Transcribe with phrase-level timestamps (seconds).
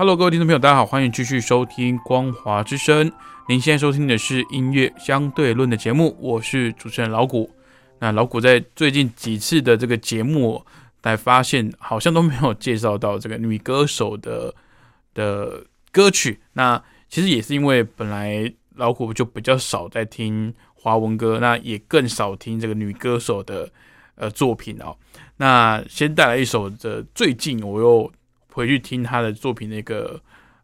[0.00, 3.10] Hello，各位听众朋友，大家好，欢迎继续收听《光华之声》。
[3.50, 7.50] 您现在收听的是音乐相对论的节目，我是主持人老谷。
[7.98, 10.64] 那老谷在最近几次的这个节目，
[11.02, 14.54] 才发现好像都没有介绍到这个女歌手的
[15.12, 16.40] 的歌曲。
[16.54, 23.70] 那其实也是因为本来老谷就比较少在听华文歌，那也更少听这个女歌手的
[24.14, 24.96] 呃作品哦。
[25.36, 28.10] 那先带来一首的，最近我又。
[28.52, 30.20] 回去听她的作品，那个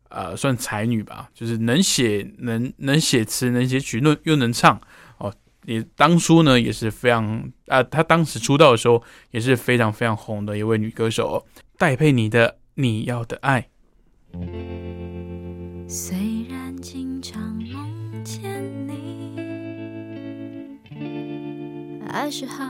[0.08, 4.80] 呃，算才女吧，就是能写能能写词，能写曲，又又能唱
[5.18, 5.34] 哦。
[5.64, 11.44] 也当初呢也是非常啊，她当时出道的时候也是非常非常红的一位女歌手，
[11.76, 13.68] 戴佩妮的《你要的爱》。
[15.88, 16.16] 虽
[16.48, 18.42] 然经常梦见
[18.86, 19.40] 你，
[22.08, 22.64] 还是好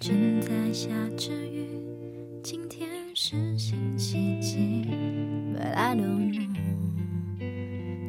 [0.00, 1.66] 正在下着雨，
[2.40, 4.86] 今天是星期几
[5.56, 6.46] ？But I don't know，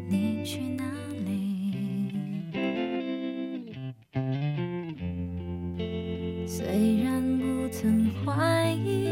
[0.08, 0.84] 你去哪
[1.26, 1.74] 里？
[6.46, 9.08] 虽然不曾怀疑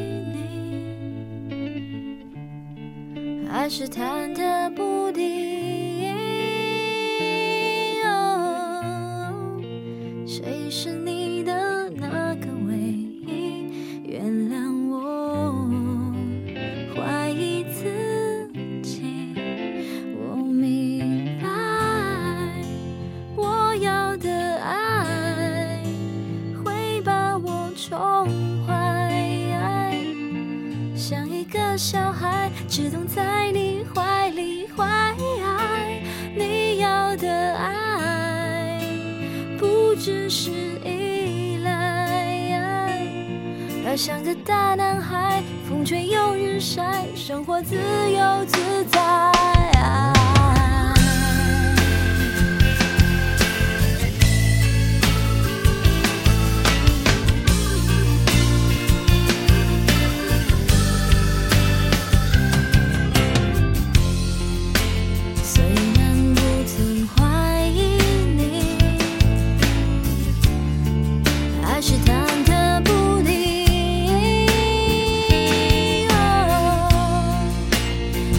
[1.49, 5.56] 你，还是忐忑不定。
[32.77, 35.15] 只懂在你怀里坏，
[36.35, 38.79] 你要的爱
[39.57, 40.51] 不只是
[40.85, 43.01] 依赖，
[43.83, 49.76] 要像个大男孩，风吹又日晒，生活自由自在。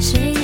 [0.00, 0.37] 谁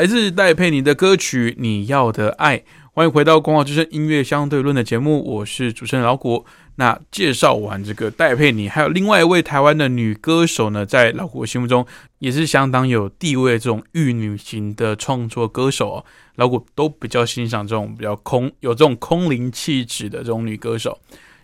[0.00, 2.56] 来自戴佩妮的歌曲《你要的爱》。
[2.94, 6.46] 欢迎回到《光华之声》音乐相对论的节目，我是主持人老谷。
[6.76, 11.86] 那介绍完这个戴佩妮，还有另外一位台湾的女歌手呢，在老谷心目中
[12.18, 16.04] 也是相当有地位这种玉女型的创作歌手哦。
[16.36, 20.98] 老谷都比较欣赏这种比较空有这种空灵气质的这种女歌手。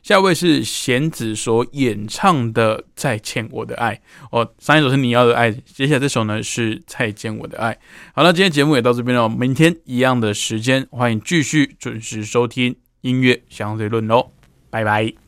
[0.07, 3.93] 下一位是弦子所演唱的《再见我的爱》
[4.31, 7.73] 哦，上一首是你要的爱，接下来这首呢是《再见我的爱》。
[8.15, 14.31] 好了，今天节目也到这边了，明天一样的时间，欢迎继续准时收听音乐相对论喽，
[14.71, 15.26] 拜拜。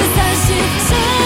[0.00, 0.54] 爱，就
[0.86, 1.17] 算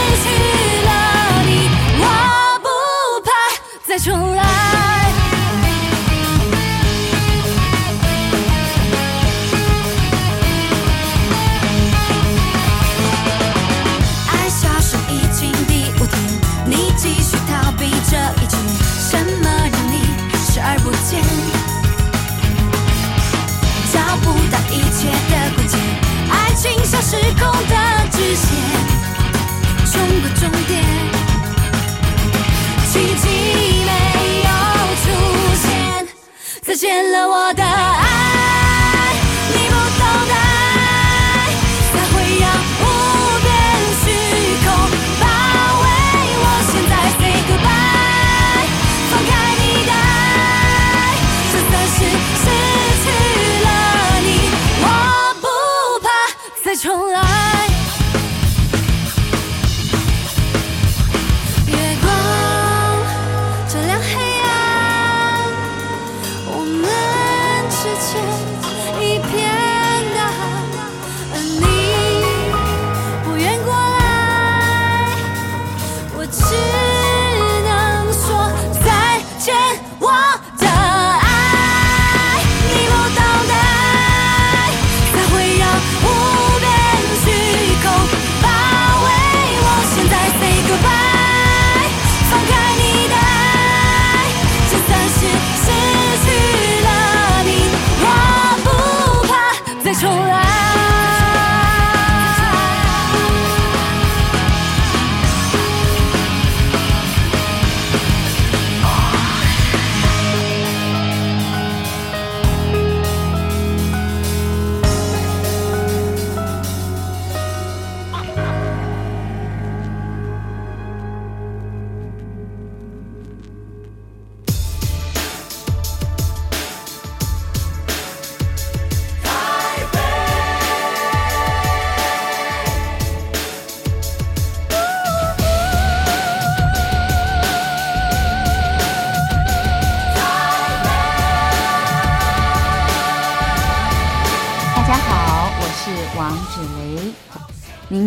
[36.83, 38.02] 见了我的爱，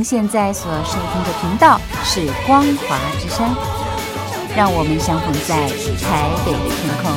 [0.06, 3.56] 现在所收听的频道是光华之声，
[4.56, 7.12] 让我们相逢在台北的天空。